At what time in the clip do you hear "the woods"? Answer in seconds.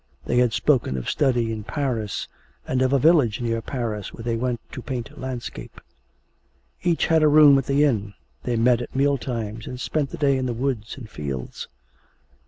10.47-10.97